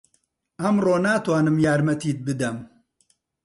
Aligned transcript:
ئەمڕۆ 0.61 0.95
ناتوانم 1.05 1.57
یارمەتیت 1.65 2.17
بدەم. 2.27 2.57